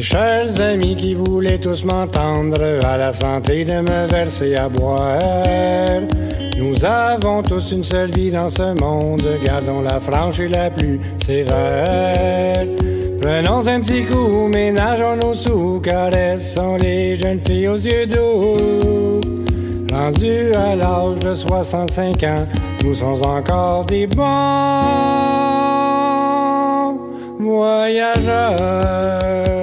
Chers 0.05 0.61
amis 0.61 0.95
qui 0.97 1.15
voulaient 1.15 1.59
tous 1.59 1.85
m'entendre, 1.85 2.61
à 2.85 2.99
la 2.99 3.11
santé 3.11 3.65
de 3.65 3.81
me 3.81 4.07
verser 4.07 4.55
à 4.55 4.69
boire. 4.69 5.19
Nous 6.59 6.85
avons 6.85 7.43
tous 7.43 7.73
une 7.73 7.83
seule 7.83 8.11
vie 8.11 8.31
dans 8.31 8.51
ce 8.51 8.79
monde, 8.81 9.25
gardons 9.45 9.81
la 9.81 9.99
franche 10.01 10.41
et 10.41 10.49
la 10.49 10.69
plus 10.71 11.01
sévère. 11.25 12.67
Prenons 13.23 13.67
un 13.67 13.81
petit 13.81 14.05
coup, 14.05 14.49
ménageons 14.49 15.17
nos 15.17 15.33
sous, 15.33 15.81
caressons 15.81 16.77
les 16.77 17.17
jeunes 17.17 17.41
filles 17.41 17.69
aux 17.69 17.77
yeux 17.77 18.07
doux. 18.07 19.21
Rendus 19.91 20.53
à 20.55 20.77
l'âge 20.77 21.21
de 21.21 21.33
65 21.33 22.23
ans, 22.25 22.47
nous 22.85 22.95
sommes 22.95 23.25
encore 23.25 23.87
des 23.87 24.07
bons 24.07 24.25
voyageurs. 27.39 29.54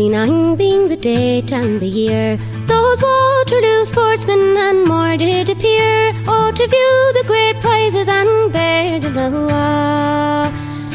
69 0.00 0.54
being 0.56 0.88
the 0.88 0.96
date 0.96 1.52
and 1.52 1.78
the 1.78 1.86
year. 1.86 2.38
Those 2.66 3.02
Waterloo 3.02 3.84
sportsmen 3.84 4.56
and 4.56 4.88
more 4.88 5.18
did 5.18 5.50
appear, 5.50 6.12
oh, 6.26 6.50
to 6.50 6.66
view 6.74 7.12
the 7.18 7.24
great 7.26 7.60
prizes 7.60 8.08
and 8.08 8.50
bear 8.50 8.98
the 8.98 9.10
loa. 9.10 10.50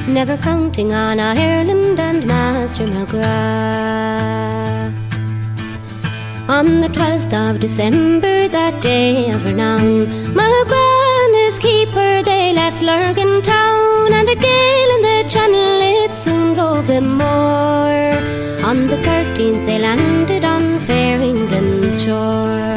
Never 0.07 0.37
counting 0.37 0.91
on 0.91 1.19
Ireland 1.19 1.99
and 1.99 2.25
Master 2.25 2.87
McGrath. 2.87 3.23
On 6.49 6.65
the 6.81 6.89
12th 6.89 7.33
of 7.45 7.59
December, 7.59 8.47
that 8.47 8.81
day 8.81 9.29
of 9.29 9.45
renown, 9.45 10.07
McGrath 10.39 11.25
and 11.25 11.35
his 11.45 11.59
keeper, 11.59 12.23
they 12.23 12.53
left 12.53 12.81
Lurgan 12.81 13.43
town, 13.43 14.13
and 14.13 14.27
a 14.29 14.35
gale 14.35 14.89
in 14.95 15.01
the 15.09 15.29
channel, 15.29 15.79
it 16.03 16.11
soon 16.11 16.55
drove 16.55 16.87
them 16.87 17.17
more. 17.19 17.75
On 18.69 18.87
the 18.87 18.95
13th 18.95 19.67
they 19.67 19.77
landed 19.77 20.43
on 20.43 20.79
Farringdon's 20.87 22.01
shore. 22.03 22.74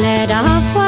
let 0.00 0.30
off. 0.30 0.79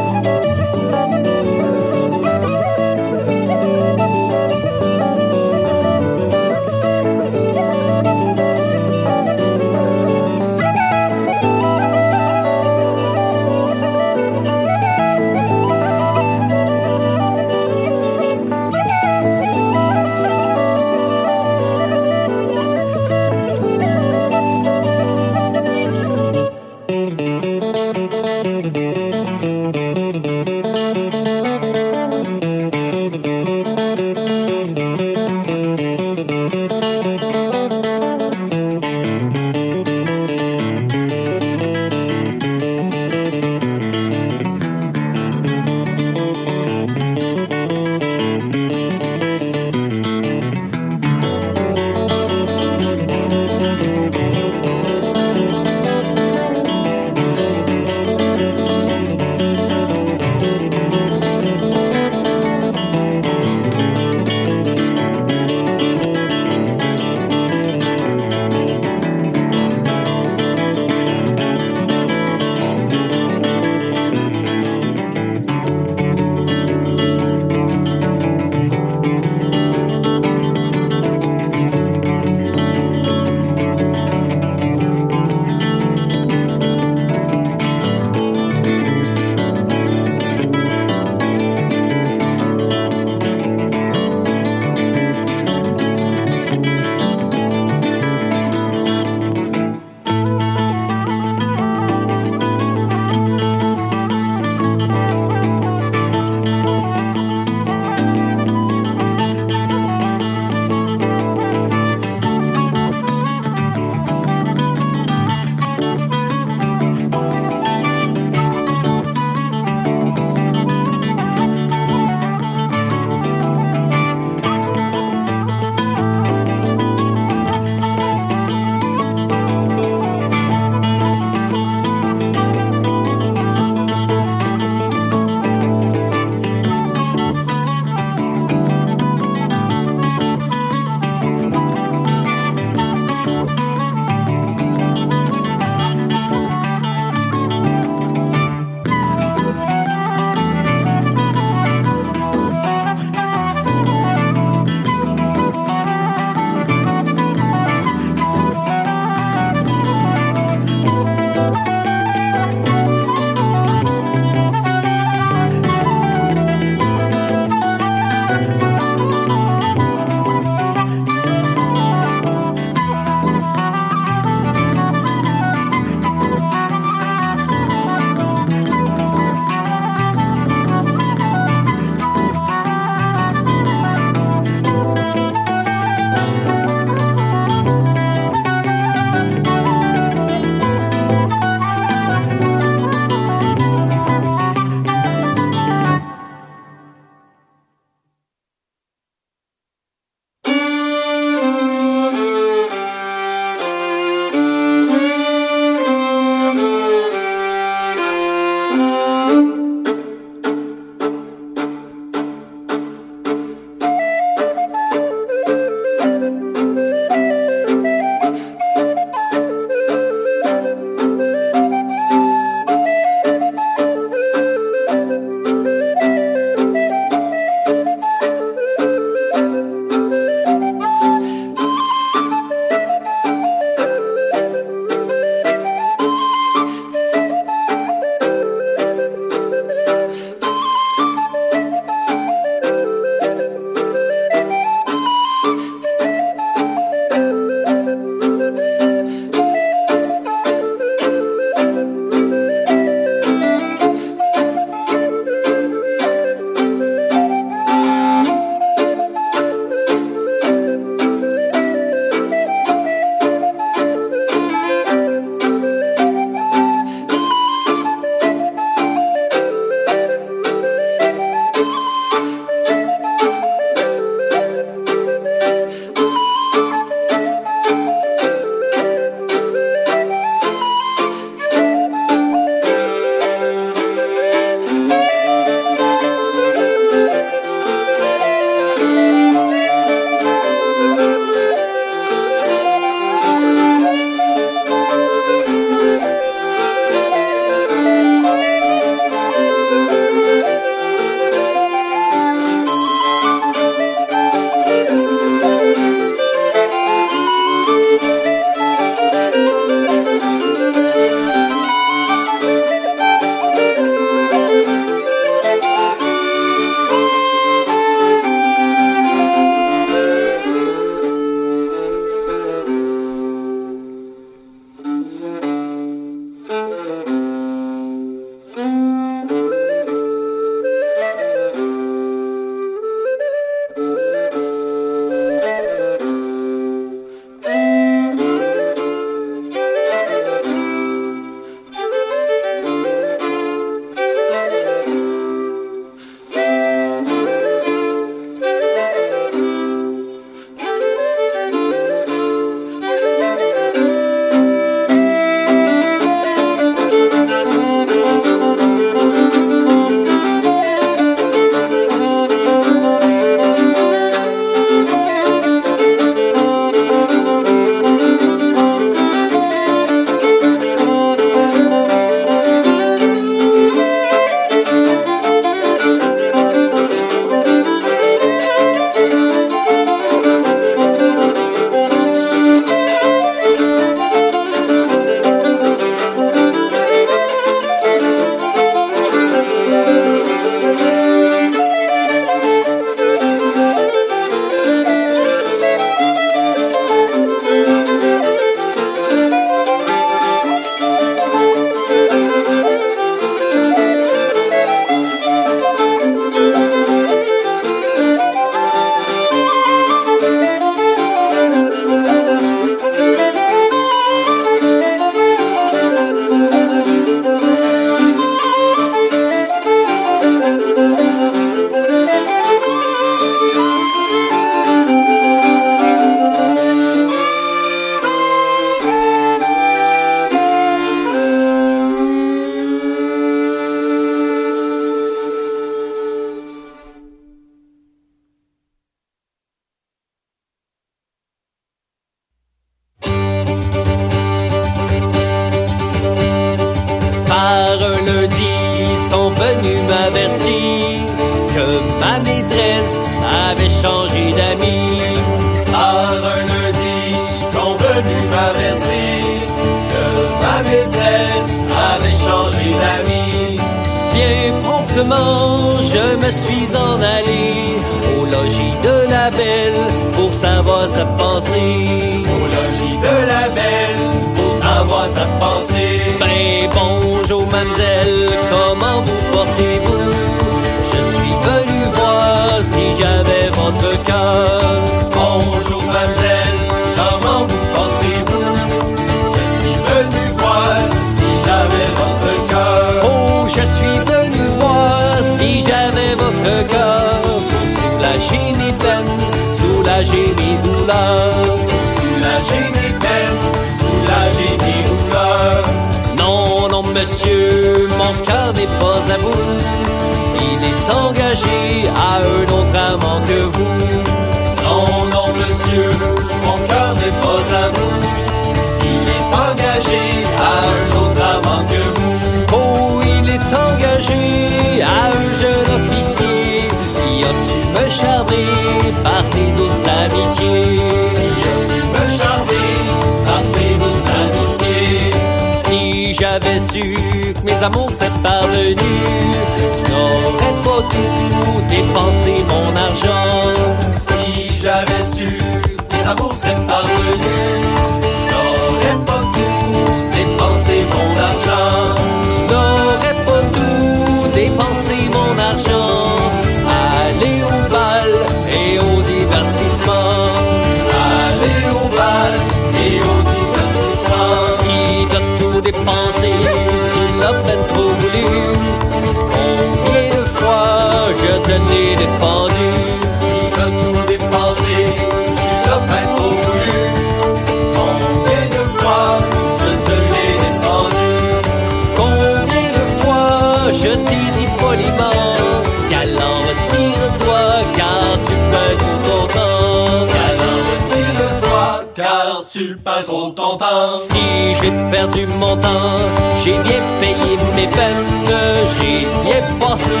j'ai 594.62 594.70
perdu 594.90 595.26
mon 595.40 595.56
temps, 595.56 595.98
j'ai 596.44 596.58
bien 596.58 596.82
payé 597.00 597.36
mes 597.56 597.66
peines, 597.66 598.32
j'ai 598.78 599.06
bien 599.24 599.42
passé 599.58 600.00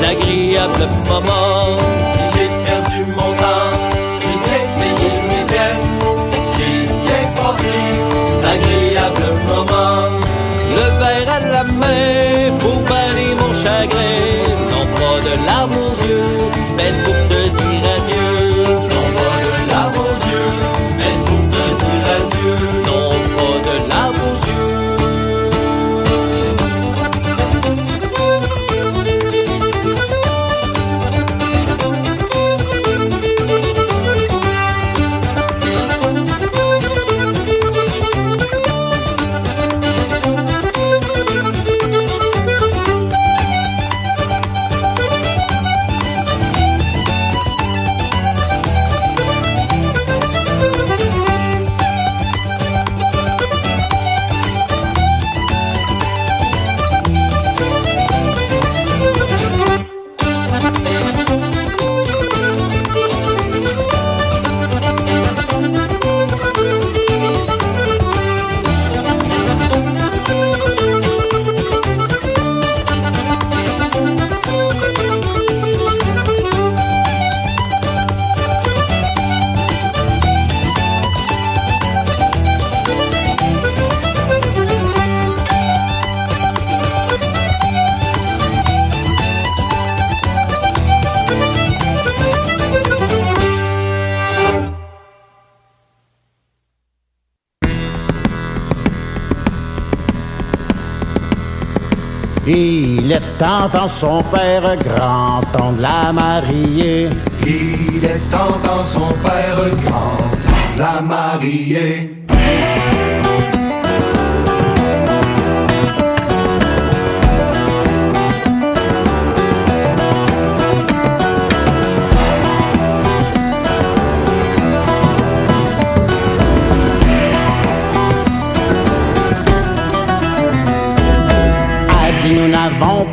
d'agréables 0.00 0.88
moments. 1.08 2.03
Il 103.06 103.12
est 103.12 103.20
temps, 103.38 103.68
temps 103.68 103.86
son 103.86 104.22
père 104.22 104.78
grand, 104.78 105.42
temps 105.52 105.72
de 105.72 105.82
la 105.82 106.10
marier. 106.10 107.10
Il 107.46 108.02
est 108.02 108.30
temps, 108.30 108.58
temps 108.62 108.82
son 108.82 109.12
père 109.22 109.76
grand, 109.82 110.16
temps 110.16 110.74
de 110.74 110.80
la 110.80 111.02
marier. 111.02 112.13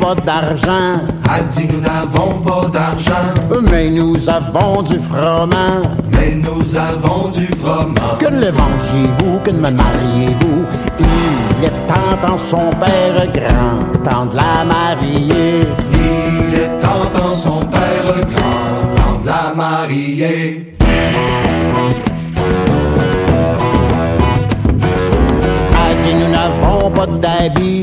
pas 0.00 0.14
d'argent. 0.14 1.00
Elle 1.34 1.48
dit 1.48 1.68
nous 1.72 1.80
n'avons 1.80 2.38
pas 2.40 2.68
d'argent. 2.68 3.12
Mais 3.70 3.90
nous 3.90 4.16
avons 4.28 4.82
du 4.82 4.98
froment. 4.98 5.82
Mais 6.10 6.34
nous 6.36 6.76
avons 6.76 7.28
du 7.28 7.46
froment. 7.46 8.18
Que 8.18 8.26
le 8.26 8.50
vendiez-vous, 8.50 9.38
que 9.44 9.50
ne 9.50 9.58
me 9.58 9.70
mariez-vous? 9.70 10.64
Il 10.98 11.64
est 11.64 11.86
temps 11.86 12.32
en 12.32 12.38
son 12.38 12.70
père 12.80 13.26
grand, 13.32 13.78
temps 14.02 14.26
de 14.26 14.36
la 14.36 14.64
marier. 14.64 15.66
Il 15.92 16.54
est 16.54 16.78
temps 16.80 17.30
en 17.30 17.34
son 17.34 17.60
père 17.66 18.14
grand, 18.30 18.94
temps 18.96 19.20
de 19.22 19.26
la 19.26 19.54
marier. 19.54 20.76
Elle 25.84 25.98
dit 25.98 26.14
nous 26.14 26.30
n'avons 26.30 26.90
pas 26.90 27.06
d'habits 27.06 27.81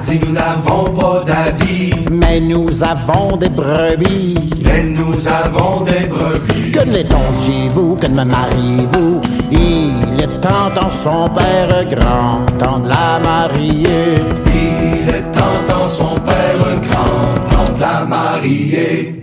Dit 0.00 0.20
nous 0.24 0.32
n'avons 0.32 0.90
pas 0.94 1.22
d'habits. 1.26 1.92
Mais 2.10 2.40
nous 2.40 2.82
avons 2.82 3.36
des 3.36 3.48
brebis. 3.48 4.34
Mais 4.64 4.82
nous 4.84 5.28
avons 5.28 5.82
des 5.84 6.06
brebis. 6.06 6.72
Que 6.72 6.84
n'est-on 6.84 7.34
chez 7.44 7.68
vous, 7.74 7.96
que 7.96 8.06
ne 8.06 8.14
me 8.14 8.24
mariez-vous? 8.24 9.20
Il 9.50 10.20
est 10.20 10.40
tentant 10.40 10.90
son 10.90 11.28
père 11.28 11.84
grand, 11.90 12.40
temps 12.58 12.78
de 12.80 12.88
la 12.88 13.20
marier. 13.22 14.16
Il 14.46 15.08
est 15.08 15.30
tentant 15.32 15.88
son 15.88 16.14
père 16.14 16.80
grand, 16.88 17.54
temps 17.54 17.72
de 17.74 17.80
la 17.80 18.04
marier. 18.06 19.22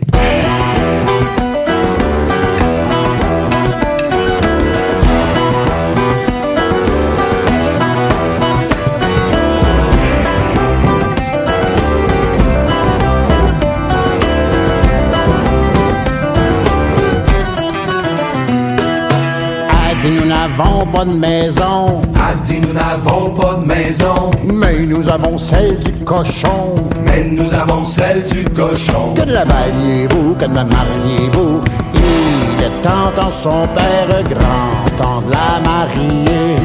N'avons 20.80 20.92
pas 20.92 21.06
de 21.06 21.12
maison. 21.12 22.02
A 22.16 22.36
dit 22.44 22.60
nous 22.62 22.74
n'avons 22.74 23.32
pas 23.32 23.56
de 23.56 23.66
maison. 23.66 24.32
Mais 24.46 24.86
nous 24.86 25.10
avons 25.10 25.38
celle 25.38 25.78
du 25.80 25.92
cochon. 26.06 26.76
Mais 27.06 27.26
nous 27.26 27.54
avons 27.54 27.84
celle 27.84 28.24
du 28.24 28.46
cochon. 28.46 29.14
Que 29.16 29.24
de 29.24 29.34
la 29.34 29.46
mariez-vous, 29.46 30.36
que 30.36 30.46
de 30.46 30.50
me 30.50 30.64
mariez-vous? 30.64 31.62
Il 31.94 32.64
est 32.64 32.82
tentant 32.82 33.32
son 33.32 33.68
père 33.76 34.24
grand, 34.24 34.98
temps 34.98 35.22
de 35.22 35.32
la 35.32 35.60
marier. 35.70 36.56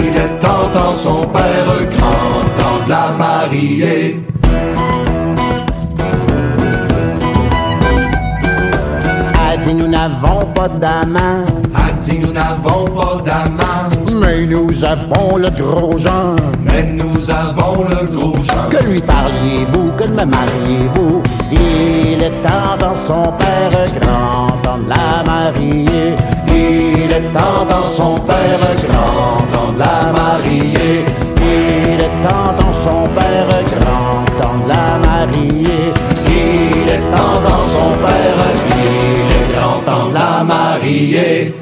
Il 0.00 0.16
est 0.16 0.40
tentant 0.40 0.94
son 0.94 1.26
père 1.26 1.66
grand, 1.90 2.44
temps 2.56 2.84
de 2.84 2.90
la 2.90 3.10
marier. 3.16 4.20
A 9.48 9.56
dit 9.56 9.74
nous 9.74 9.88
n'avons 9.88 10.44
pas 10.54 10.68
d'amant. 10.68 11.44
Dit 12.00 12.18
nous 12.18 12.32
n'avons 12.32 12.84
pas 12.86 13.22
d'amant. 13.24 14.20
Mais 14.20 14.46
nous 14.46 14.84
avons 14.84 15.36
le 15.36 15.50
gros 15.50 15.96
Jean. 15.98 16.36
Mais 16.64 16.82
nous 16.82 17.30
avons 17.30 17.84
le 17.88 18.06
gros 18.06 18.36
Jean. 18.42 18.68
Que 18.70 18.84
lui 18.84 19.00
parliez-vous, 19.00 19.92
que 19.96 20.04
me 20.04 20.24
mariez-vous? 20.24 21.22
Il 21.50 22.22
est 22.22 22.42
tentant 22.42 22.94
son 22.94 23.32
père 23.38 23.70
grand, 24.00 24.48
temps 24.62 24.78
de 24.78 24.88
la 24.88 25.24
marier. 25.24 26.14
Il 26.48 27.10
est 27.10 27.32
tentant 27.32 27.84
son 27.84 28.18
père 28.20 28.60
grand, 28.86 29.42
temps 29.52 29.72
de 29.72 29.78
la 29.78 30.12
marier. 30.12 31.04
Il 31.38 32.00
est 32.00 32.28
tentant 32.28 32.72
son 32.72 33.04
père 33.14 33.48
grand, 33.78 34.24
temps 34.38 34.58
de 34.64 34.68
la 34.68 34.98
marier. 35.06 35.92
Il 36.28 36.88
est 36.88 37.04
tentant 37.10 37.60
son 37.60 37.90
père, 38.04 38.38
il 38.68 39.32
est 39.32 39.54
grand 39.54 39.80
temps 39.84 40.08
de 40.08 40.14
la 40.14 40.44
marier. 40.44 41.54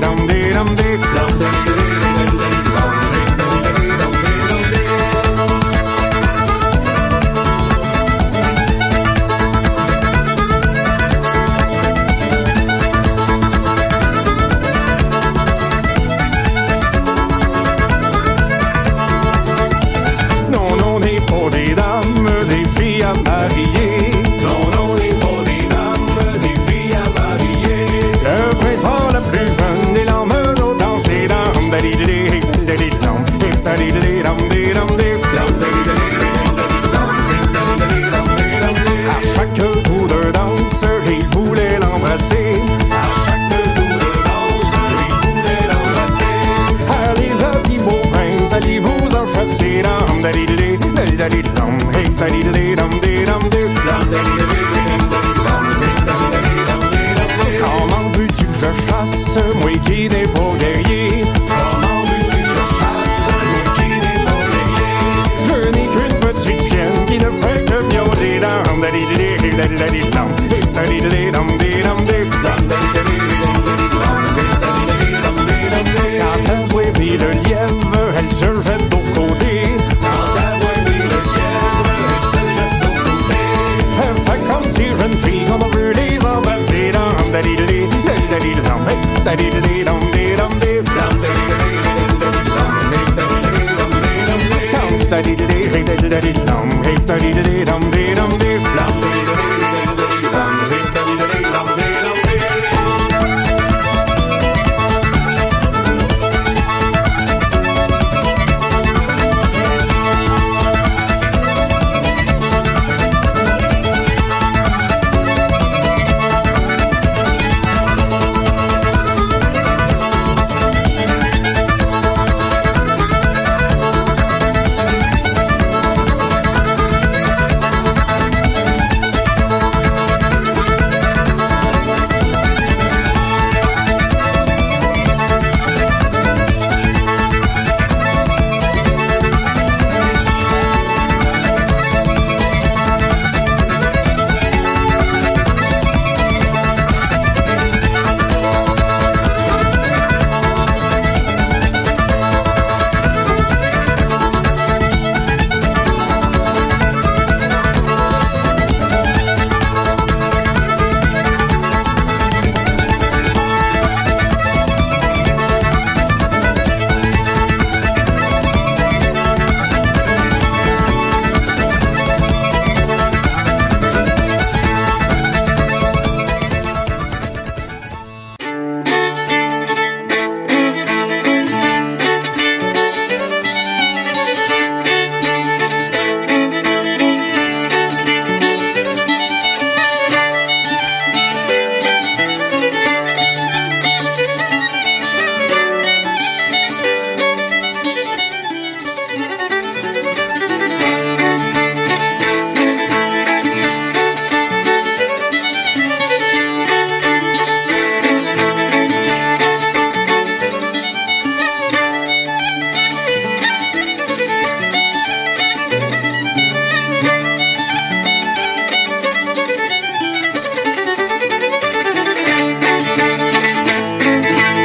irán 0.00 0.29